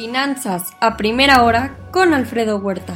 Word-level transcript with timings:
Finanzas 0.00 0.72
a 0.80 0.96
primera 0.96 1.42
hora 1.42 1.76
con 1.90 2.14
Alfredo 2.14 2.56
Huerta. 2.56 2.94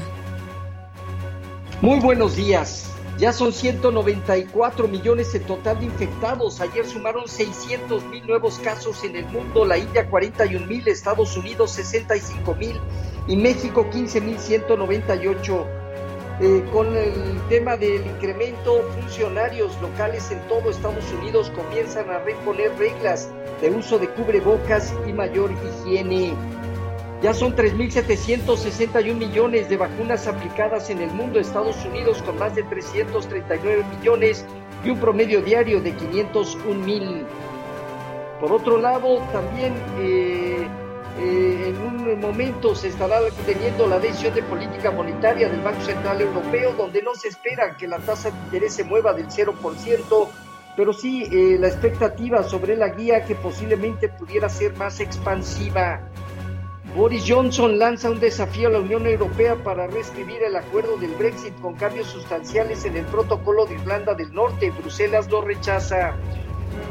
Muy 1.82 2.00
buenos 2.00 2.34
días. 2.34 2.90
Ya 3.18 3.30
son 3.34 3.52
194 3.52 4.88
millones 4.88 5.34
en 5.34 5.42
total 5.42 5.80
de 5.80 5.84
infectados. 5.84 6.62
Ayer 6.62 6.86
sumaron 6.86 7.28
600 7.28 8.04
mil 8.04 8.26
nuevos 8.26 8.58
casos 8.58 9.04
en 9.04 9.16
el 9.16 9.26
mundo. 9.26 9.66
La 9.66 9.76
India 9.76 10.08
41 10.08 10.64
mil, 10.64 10.88
Estados 10.88 11.36
Unidos 11.36 11.72
65 11.72 12.54
mil 12.54 12.80
y 13.28 13.36
México 13.36 13.86
15 13.90 14.22
mil 14.22 14.38
198. 14.38 15.66
Eh, 16.40 16.64
con 16.72 16.96
el 16.96 17.38
tema 17.50 17.76
del 17.76 18.06
incremento, 18.06 18.82
funcionarios 18.98 19.78
locales 19.82 20.30
en 20.30 20.40
todo 20.48 20.70
Estados 20.70 21.04
Unidos 21.20 21.52
comienzan 21.54 22.08
a 22.08 22.20
reponer 22.20 22.74
reglas 22.78 23.28
de 23.60 23.68
uso 23.68 23.98
de 23.98 24.08
cubrebocas 24.08 24.94
y 25.06 25.12
mayor 25.12 25.50
higiene. 25.52 26.32
Ya 27.24 27.32
son 27.32 27.56
3.761 27.56 29.14
millones 29.14 29.70
de 29.70 29.78
vacunas 29.78 30.26
aplicadas 30.26 30.90
en 30.90 31.00
el 31.00 31.10
mundo, 31.10 31.40
Estados 31.40 31.82
Unidos 31.86 32.20
con 32.20 32.38
más 32.38 32.54
de 32.54 32.64
339 32.64 33.82
millones 33.96 34.44
y 34.84 34.90
un 34.90 35.00
promedio 35.00 35.40
diario 35.40 35.80
de 35.80 35.92
501 35.92 36.84
mil. 36.84 37.24
Por 38.38 38.52
otro 38.52 38.76
lado, 38.76 39.26
también 39.32 39.72
eh, 40.00 40.68
eh, 41.18 41.64
en 41.74 41.80
un 41.80 42.20
momento 42.20 42.74
se 42.74 42.88
estará 42.88 43.20
teniendo 43.46 43.86
la 43.86 43.98
decisión 43.98 44.34
de 44.34 44.42
política 44.42 44.90
monetaria 44.90 45.48
del 45.48 45.62
Banco 45.62 45.80
Central 45.80 46.20
Europeo, 46.20 46.74
donde 46.74 47.00
no 47.00 47.14
se 47.14 47.28
espera 47.28 47.74
que 47.78 47.88
la 47.88 48.00
tasa 48.00 48.30
de 48.32 48.36
interés 48.36 48.74
se 48.74 48.84
mueva 48.84 49.14
del 49.14 49.28
0%, 49.28 50.28
pero 50.76 50.92
sí 50.92 51.26
eh, 51.32 51.56
la 51.58 51.68
expectativa 51.68 52.42
sobre 52.42 52.76
la 52.76 52.90
guía 52.90 53.24
que 53.24 53.34
posiblemente 53.34 54.10
pudiera 54.10 54.50
ser 54.50 54.76
más 54.76 55.00
expansiva. 55.00 56.02
Boris 56.94 57.24
Johnson 57.26 57.76
lanza 57.76 58.08
un 58.08 58.20
desafío 58.20 58.68
a 58.68 58.70
la 58.70 58.78
Unión 58.78 59.04
Europea 59.04 59.56
para 59.56 59.88
reescribir 59.88 60.44
el 60.44 60.54
acuerdo 60.54 60.96
del 60.96 61.10
Brexit 61.16 61.52
con 61.60 61.74
cambios 61.74 62.06
sustanciales 62.06 62.84
en 62.84 62.96
el 62.96 63.04
protocolo 63.06 63.66
de 63.66 63.74
Irlanda 63.74 64.14
del 64.14 64.32
Norte. 64.32 64.70
Bruselas 64.70 65.28
lo 65.28 65.40
rechaza. 65.40 66.14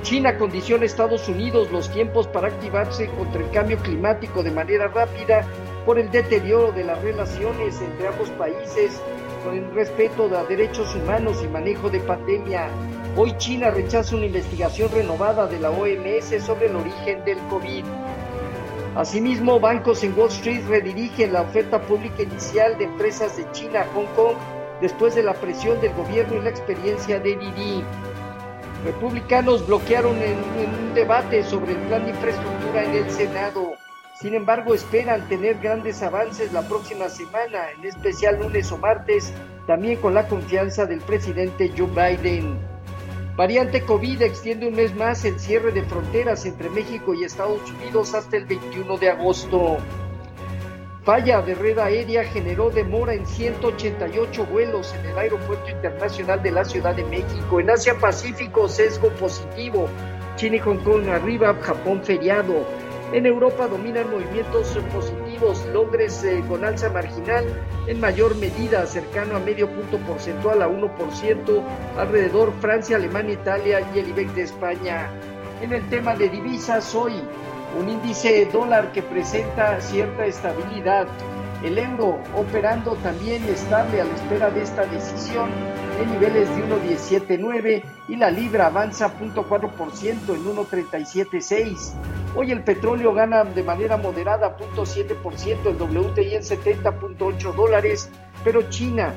China 0.02 0.38
condiciona 0.38 0.84
a 0.84 0.88
Estados 0.88 1.30
Unidos 1.30 1.72
los 1.72 1.90
tiempos 1.90 2.28
para 2.28 2.50
activarse 2.50 3.08
contra 3.12 3.46
el 3.46 3.50
cambio 3.52 3.78
climático 3.78 4.44
de 4.44 4.52
manera 4.52 4.90
rápida 4.90 5.48
por 5.86 5.98
el 5.98 6.12
deterioro 6.12 6.74
de 6.74 6.84
las 6.84 7.02
relaciones 7.02 7.80
entre 7.80 8.10
ambos 8.10 8.30
países 8.32 9.02
con 9.46 9.56
el 9.56 9.72
respeto 9.74 10.30
a 10.38 10.44
derechos 10.44 10.94
humanos 10.96 11.42
y 11.46 11.48
manejo 11.48 11.90
de 11.90 12.02
pandemia. 12.02 12.68
Hoy 13.16 13.34
China 13.38 13.72
rechaza 13.72 14.18
una 14.18 14.26
investigación 14.26 14.92
renovada 14.92 15.48
de 15.48 15.62
la 15.62 15.72
OMS 15.72 16.44
sobre 16.46 16.66
el 16.68 16.76
origen 16.76 17.24
del 17.24 17.38
COVID. 17.50 17.86
Asimismo, 18.96 19.60
bancos 19.60 20.04
en 20.04 20.18
Wall 20.18 20.30
Street 20.30 20.64
redirigen 20.68 21.34
la 21.34 21.42
oferta 21.42 21.82
pública 21.82 22.22
inicial 22.22 22.78
de 22.78 22.84
empresas 22.84 23.36
de 23.36 23.52
China 23.52 23.82
a 23.82 23.88
Hong 23.96 24.06
Kong 24.16 24.36
después 24.82 25.16
de 25.16 25.24
la 25.24 25.34
presión 25.34 25.82
del 25.82 25.94
gobierno 25.94 26.36
y 26.36 26.42
la 26.42 26.52
experiencia 26.52 27.20
de 27.20 27.36
Didi. 27.36 27.84
Republicanos 28.86 29.66
bloquearon 29.66 30.16
en, 30.22 30.38
un 30.38 30.94
debate 30.94 31.44
sobre 31.44 31.72
el 31.72 31.80
plan 31.80 32.04
de 32.04 32.12
infraestructura 32.12 32.84
en 32.84 32.94
el 32.94 33.10
Senado. 33.10 33.74
Sin 34.20 34.36
embargo, 34.36 34.76
esperan 34.76 35.28
tener 35.28 35.58
grandes 35.60 36.04
avances 36.04 36.54
la 36.54 36.62
próxima 36.62 37.10
semana, 37.10 37.72
en 37.72 37.86
especial 37.86 38.40
lunes 38.40 38.72
o 38.72 38.78
martes, 38.78 39.34
también 39.66 40.00
con 40.02 40.14
la 40.14 40.28
confianza 40.28 40.86
del 40.86 41.00
presidente 41.02 41.72
Joe 41.76 41.88
Biden. 41.88 42.73
Variante 43.36 43.82
COVID 43.82 44.22
extiende 44.22 44.68
un 44.68 44.76
mes 44.76 44.94
más 44.94 45.26
el 45.26 45.40
cierre 45.40 45.72
de 45.72 45.82
fronteras 45.82 46.46
entre 46.46 46.70
México 46.70 47.16
y 47.16 47.24
Estados 47.24 47.62
Unidos 47.72 48.14
hasta 48.14 48.38
el 48.38 48.46
21 48.46 48.96
de 48.98 49.10
agosto. 49.10 49.78
Falla 51.04 51.42
de 51.42 51.56
red 51.56 51.80
aérea 51.80 52.24
generó 52.26 52.70
demora 52.70 53.16
en 53.16 53.26
188 53.26 54.46
vuelos 54.46 54.94
en 54.94 55.08
el 55.08 55.18
Aeropuerto 55.18 55.68
Internacional 55.68 56.44
de 56.44 56.52
la 56.52 56.64
Ciudad 56.64 56.94
de 56.96 57.06
México. 57.06 57.60
En 57.60 57.72
Asia 57.72 57.96
Pacífico, 58.00 58.70
sesgo 58.70 59.10
positivo. 59.10 59.88
China 60.36 60.58
y 60.58 60.60
Hong 60.60 60.84
Kong 60.84 61.10
arriba, 61.10 61.58
Japón 61.60 62.04
feriado. 62.04 62.83
En 63.14 63.28
Europa 63.28 63.68
dominan 63.68 64.10
movimientos 64.10 64.76
positivos, 64.92 65.64
Londres 65.72 66.24
eh, 66.24 66.44
con 66.48 66.66
alza 66.66 66.90
marginal 66.90 67.46
en 67.86 68.00
mayor 68.00 68.36
medida, 68.38 68.88
cercano 68.88 69.36
a 69.36 69.40
medio 69.40 69.70
punto 69.70 70.00
porcentual 70.00 70.64
a 70.64 70.68
1%, 70.68 71.64
alrededor 71.96 72.52
Francia, 72.60 72.96
Alemania, 72.96 73.36
Italia 73.36 73.88
y 73.94 74.00
el 74.00 74.10
IBEX 74.10 74.36
de 74.36 74.42
España. 74.42 75.12
En 75.62 75.74
el 75.74 75.88
tema 75.90 76.16
de 76.16 76.28
divisas, 76.28 76.96
hoy 76.96 77.14
un 77.80 77.88
índice 77.88 78.48
dólar 78.52 78.92
que 78.92 79.04
presenta 79.04 79.80
cierta 79.80 80.26
estabilidad, 80.26 81.08
el 81.64 81.78
euro 81.78 82.20
operando 82.36 82.96
también 82.96 83.44
estable 83.46 84.02
a 84.02 84.06
la 84.06 84.16
espera 84.16 84.50
de 84.50 84.64
esta 84.64 84.88
decisión 84.88 85.52
en 86.02 86.12
niveles 86.12 86.50
de 86.50 86.64
1.179 86.66 87.84
y 88.08 88.16
la 88.16 88.32
libra 88.32 88.68
avanza 88.68 89.14
0.4% 89.20 90.36
en 90.36 90.46
1.376. 90.46 91.94
Hoy 92.36 92.52
el 92.52 92.64
petróleo 92.64 93.14
gana 93.14 93.44
de 93.44 93.62
manera 93.62 93.96
moderada 93.96 94.58
0.7%, 94.58 95.68
el 95.68 95.80
WTI 95.80 96.36
en 96.36 96.42
70.8 96.42 97.54
dólares, 97.54 98.10
pero 98.44 98.68
China 98.70 99.14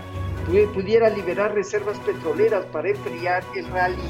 pudiera 0.75 1.09
liberar 1.09 1.55
reservas 1.55 1.99
petroleras 2.01 2.67
para 2.67 2.91
enfriar 2.91 3.43
el 3.55 3.67
rally. 3.71 4.03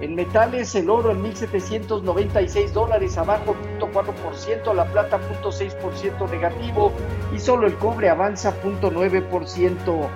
En 0.00 0.14
metales, 0.14 0.74
el 0.74 0.90
oro 0.90 1.12
en 1.12 1.22
1.796 1.22 2.72
dólares, 2.72 3.16
abajo 3.16 3.56
0.4%, 3.78 4.74
la 4.74 4.84
plata 4.84 5.18
0.6% 5.42 6.30
negativo 6.30 6.92
y 7.34 7.38
solo 7.38 7.66
el 7.66 7.74
cobre 7.76 8.10
avanza 8.10 8.52
0.9%. 8.62 10.08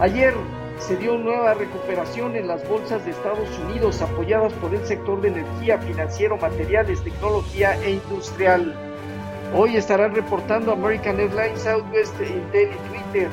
Ayer 0.00 0.34
se 0.78 0.96
dio 0.96 1.16
nueva 1.16 1.54
recuperación 1.54 2.36
en 2.36 2.48
las 2.48 2.66
bolsas 2.68 3.04
de 3.04 3.10
Estados 3.10 3.48
Unidos 3.66 4.00
apoyadas 4.02 4.52
por 4.54 4.74
el 4.74 4.84
sector 4.86 5.20
de 5.20 5.28
energía, 5.28 5.78
financiero, 5.78 6.36
materiales, 6.36 7.02
tecnología 7.02 7.76
e 7.82 7.92
industrial. 7.92 8.74
Hoy 9.54 9.76
estarán 9.76 10.14
reportando 10.14 10.72
American 10.72 11.18
Airlines, 11.18 11.62
Southwest, 11.62 12.14
Intel 12.20 12.70
y 12.70 12.88
Twitter. 12.88 13.28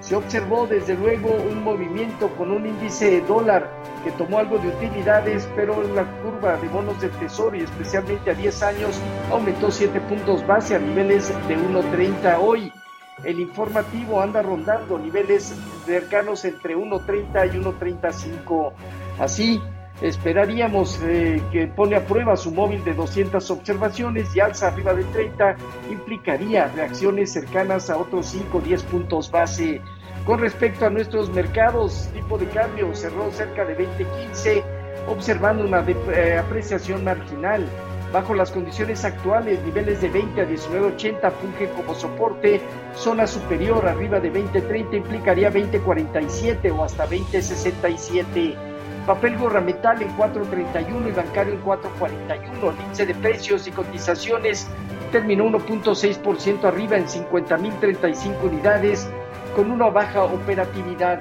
Se 0.00 0.14
observó 0.14 0.66
desde 0.66 0.94
luego 0.94 1.34
un 1.34 1.64
movimiento 1.64 2.28
con 2.36 2.52
un 2.52 2.64
índice 2.64 3.10
de 3.10 3.20
dólar 3.22 3.68
que 4.04 4.12
tomó 4.12 4.38
algo 4.38 4.58
de 4.58 4.68
utilidades, 4.68 5.48
pero 5.56 5.82
la 5.94 6.04
curva 6.22 6.56
de 6.56 6.68
bonos 6.68 7.00
del 7.00 7.10
tesoro 7.12 7.56
y 7.56 7.62
especialmente 7.62 8.30
a 8.30 8.34
10 8.34 8.62
años 8.62 9.00
aumentó 9.30 9.70
7 9.70 10.00
puntos 10.02 10.46
base 10.46 10.76
a 10.76 10.78
niveles 10.78 11.28
de 11.48 11.56
1.30 11.56 12.38
hoy. 12.40 12.72
El 13.24 13.40
informativo 13.40 14.20
anda 14.20 14.42
rondando 14.42 14.98
niveles 14.98 15.54
cercanos 15.86 16.44
entre 16.44 16.76
1.30 16.76 17.54
y 17.54 17.58
1.35. 17.58 18.72
Así, 19.18 19.60
esperaríamos 20.02 21.00
eh, 21.02 21.42
que 21.50 21.66
pone 21.66 21.96
a 21.96 22.04
prueba 22.04 22.36
su 22.36 22.52
móvil 22.52 22.84
de 22.84 22.92
200 22.92 23.50
observaciones 23.50 24.36
y 24.36 24.40
alza 24.40 24.68
arriba 24.68 24.92
de 24.92 25.04
30 25.04 25.56
implicaría 25.90 26.68
reacciones 26.68 27.32
cercanas 27.32 27.88
a 27.88 27.96
otros 27.96 28.26
5 28.26 28.58
o 28.58 28.60
10 28.60 28.82
puntos 28.84 29.30
base. 29.30 29.80
Con 30.26 30.40
respecto 30.40 30.84
a 30.86 30.90
nuestros 30.90 31.30
mercados, 31.30 32.10
tipo 32.12 32.36
de 32.36 32.46
cambio 32.48 32.94
cerró 32.94 33.30
cerca 33.30 33.64
de 33.64 33.78
20.15, 33.78 34.62
observando 35.08 35.64
una 35.64 35.84
eh, 35.88 36.36
apreciación 36.36 37.04
marginal. 37.04 37.66
Bajo 38.12 38.34
las 38.34 38.50
condiciones 38.50 39.04
actuales, 39.04 39.60
niveles 39.62 40.00
de 40.00 40.08
20 40.08 40.40
a 40.40 40.48
19.80 40.48 41.32
fungen 41.32 41.70
como 41.76 41.94
soporte, 41.94 42.60
zona 42.94 43.26
superior 43.26 43.86
arriba 43.86 44.20
de 44.20 44.32
20.30 44.32 44.96
implicaría 44.96 45.52
20.47 45.52 46.72
o 46.76 46.84
hasta 46.84 47.06
20.67. 47.08 48.54
Papel 49.06 49.36
metal 49.64 50.02
en 50.02 50.16
4.31 50.16 51.08
y 51.08 51.12
bancario 51.12 51.54
en 51.54 51.62
4.41. 51.62 52.74
El 52.74 52.84
índice 52.84 53.06
de 53.06 53.14
precios 53.14 53.66
y 53.68 53.70
cotizaciones 53.70 54.66
terminó 55.12 55.44
1.6% 55.44 56.64
arriba 56.64 56.96
en 56.96 57.06
50.035 57.06 58.42
unidades 58.42 59.08
con 59.54 59.70
una 59.70 59.90
baja 59.90 60.24
operatividad. 60.24 61.20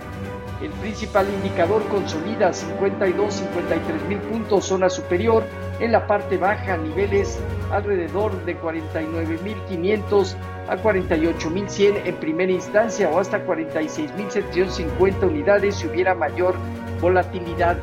El 0.61 0.71
principal 0.71 1.27
indicador 1.29 1.83
consolida 1.87 2.53
52, 2.53 3.33
53 3.33 4.03
mil 4.07 4.19
puntos, 4.19 4.65
zona 4.65 4.89
superior. 4.89 5.43
En 5.79 5.91
la 5.91 6.07
parte 6.07 6.37
baja, 6.37 6.77
niveles 6.77 7.37
alrededor 7.69 8.45
de 8.45 8.57
49.500 8.57 10.35
a 10.69 10.77
48.100 10.77 12.01
en 12.05 12.15
primera 12.15 12.51
instancia 12.51 13.09
o 13.09 13.19
hasta 13.19 13.45
46.750 13.45 15.23
unidades 15.23 15.75
si 15.75 15.87
hubiera 15.87 16.15
mayor 16.15 16.55
volatilidad. 17.01 17.77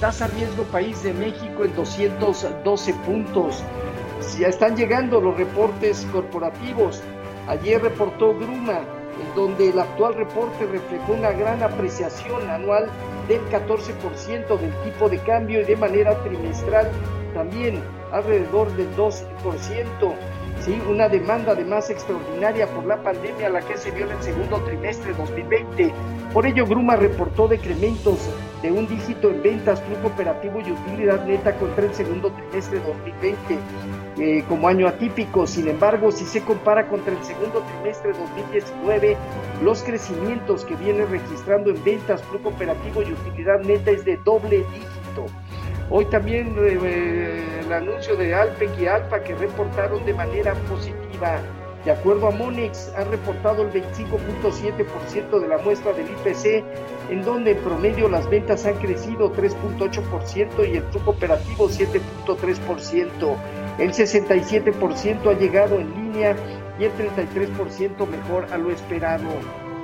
Tasa 0.00 0.28
riesgo 0.28 0.62
país 0.64 1.02
de 1.02 1.12
México 1.12 1.64
en 1.64 1.74
212 1.74 2.94
puntos. 3.04 3.64
Ya 4.38 4.46
están 4.48 4.76
llegando 4.76 5.20
los 5.20 5.36
reportes 5.36 6.06
corporativos. 6.12 7.02
Ayer 7.48 7.82
reportó 7.82 8.32
Gruma 8.34 8.80
en 9.20 9.34
donde 9.34 9.70
el 9.70 9.78
actual 9.78 10.14
reporte 10.14 10.66
reflejó 10.66 11.12
una 11.12 11.32
gran 11.32 11.62
apreciación 11.62 12.48
anual 12.48 12.88
del 13.28 13.40
14% 13.50 14.58
del 14.58 14.72
tipo 14.84 15.08
de 15.08 15.18
cambio 15.18 15.60
y 15.60 15.64
de 15.64 15.76
manera 15.76 16.14
trimestral 16.22 16.90
también 17.34 17.82
alrededor 18.12 18.74
del 18.76 18.94
2%. 18.96 20.14
¿sí? 20.60 20.80
una 20.88 21.08
demanda 21.08 21.52
además 21.52 21.90
extraordinaria 21.90 22.66
por 22.68 22.86
la 22.86 23.02
pandemia 23.02 23.48
a 23.48 23.50
la 23.50 23.60
que 23.60 23.76
se 23.76 23.90
vio 23.90 24.06
en 24.06 24.12
el 24.12 24.22
segundo 24.22 24.60
trimestre 24.62 25.12
de 25.12 25.18
2020. 25.18 25.92
Por 26.32 26.46
ello, 26.46 26.66
Gruma 26.66 26.96
reportó 26.96 27.48
decrementos 27.48 28.18
de 28.62 28.72
un 28.72 28.86
dígito 28.86 29.30
en 29.30 29.42
ventas, 29.42 29.82
flujo 29.82 30.08
operativo 30.08 30.60
y 30.60 30.72
utilidad 30.72 31.24
neta 31.26 31.56
contra 31.56 31.84
el 31.84 31.94
segundo 31.94 32.32
trimestre 32.32 32.80
de 32.80 32.86
2020 32.86 33.58
eh, 34.18 34.44
como 34.48 34.68
año 34.68 34.88
atípico. 34.88 35.46
Sin 35.46 35.68
embargo, 35.68 36.10
si 36.10 36.24
se 36.24 36.40
compara 36.42 36.88
contra 36.88 37.12
el 37.12 37.22
segundo 37.24 37.62
trimestre 37.62 38.12
de 38.12 38.18
2019, 38.18 39.16
los 39.62 39.82
crecimientos 39.82 40.64
que 40.64 40.76
viene 40.76 41.04
registrando 41.04 41.70
en 41.70 41.84
ventas, 41.84 42.22
flujo 42.22 42.48
operativo 42.48 43.02
y 43.02 43.12
utilidad 43.12 43.60
neta 43.60 43.90
es 43.90 44.04
de 44.04 44.16
doble 44.18 44.58
dígito. 44.58 45.43
Hoy 45.90 46.06
también 46.06 46.56
eh, 46.58 46.78
eh, 46.82 47.60
el 47.64 47.72
anuncio 47.72 48.16
de 48.16 48.34
Alpec 48.34 48.70
y 48.80 48.86
Alfa 48.86 49.22
que 49.22 49.34
reportaron 49.34 50.04
de 50.04 50.14
manera 50.14 50.54
positiva. 50.68 51.40
De 51.84 51.90
acuerdo 51.90 52.28
a 52.28 52.30
Monex, 52.30 52.90
han 52.96 53.10
reportado 53.10 53.62
el 53.62 53.70
25.7% 53.70 55.38
de 55.38 55.48
la 55.48 55.58
muestra 55.58 55.92
del 55.92 56.06
IPC, 56.06 56.64
en 57.10 57.22
donde 57.22 57.50
en 57.50 57.58
promedio 57.58 58.08
las 58.08 58.28
ventas 58.30 58.64
han 58.64 58.76
crecido 58.76 59.30
3.8% 59.34 60.66
y 60.66 60.76
el 60.78 60.82
flujo 60.84 61.10
operativo 61.10 61.68
7.3%. 61.68 63.36
El 63.78 63.92
67% 63.92 65.30
ha 65.30 65.38
llegado 65.38 65.78
en 65.78 65.94
línea 65.94 66.34
y 66.78 66.84
el 66.84 66.92
33% 66.92 68.08
mejor 68.08 68.46
a 68.50 68.56
lo 68.56 68.70
esperado. 68.70 69.28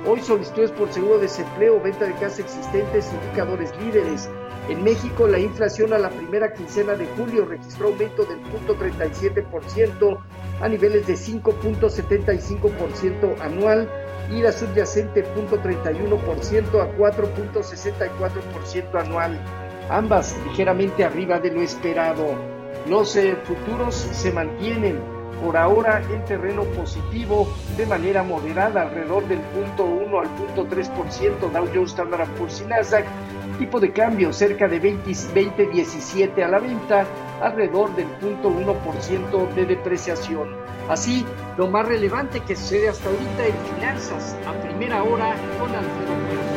Hoy 0.07 0.21
solicitudes 0.21 0.71
por 0.71 0.91
seguro 0.91 1.17
de 1.17 1.23
desempleo, 1.23 1.79
venta 1.79 2.05
de 2.05 2.13
casas 2.13 2.39
existentes, 2.39 3.11
indicadores 3.13 3.71
líderes. 3.79 4.27
En 4.67 4.83
México, 4.83 5.27
la 5.27 5.37
inflación 5.37 5.93
a 5.93 5.99
la 5.99 6.09
primera 6.09 6.51
quincena 6.53 6.95
de 6.95 7.05
julio 7.17 7.45
registró 7.45 7.89
aumento 7.89 8.25
del 8.25 8.39
0.37% 8.67 10.17
a 10.59 10.67
niveles 10.67 11.05
de 11.05 11.13
5.75% 11.13 13.39
anual 13.41 13.87
y 14.31 14.41
la 14.41 14.51
subyacente 14.51 15.23
0.31% 15.35 16.81
a 16.81 16.97
4.64% 16.97 19.01
anual, 19.01 19.39
ambas 19.89 20.35
ligeramente 20.47 21.03
arriba 21.03 21.37
de 21.39 21.51
lo 21.51 21.61
esperado. 21.61 22.33
Los 22.87 23.15
eh, 23.17 23.37
futuros 23.43 23.93
se 23.93 24.31
mantienen 24.31 24.97
por 25.41 25.57
ahora 25.57 26.01
en 26.11 26.23
terreno 26.25 26.63
positivo 26.63 27.47
de 27.75 27.85
manera 27.85 28.23
moderada, 28.23 28.83
alrededor 28.83 29.27
del 29.27 29.39
punto 29.39 29.85
1 29.85 30.19
al 30.19 30.27
punto 30.29 30.67
3% 30.67 31.51
Dow 31.51 31.67
Jones, 31.73 31.91
Standard 31.91 32.29
Poor's 32.37 32.61
y 32.61 32.65
Nasdaq, 32.65 33.05
tipo 33.57 33.79
de 33.79 33.91
cambio 33.91 34.31
cerca 34.31 34.67
de 34.67 34.81
20.17 34.81 36.43
a 36.43 36.47
la 36.47 36.59
venta, 36.59 37.05
alrededor 37.41 37.95
del 37.95 38.07
punto 38.07 38.49
1% 38.49 39.53
de 39.53 39.65
depreciación. 39.65 40.49
Así, 40.89 41.25
lo 41.57 41.67
más 41.67 41.87
relevante 41.87 42.39
que 42.41 42.55
sucede 42.55 42.89
hasta 42.89 43.09
ahorita 43.09 43.47
en 43.47 43.75
finanzas, 43.75 44.35
a 44.47 44.53
primera 44.61 45.03
hora 45.03 45.35
con 45.59 45.69
Alfredo 45.69 46.50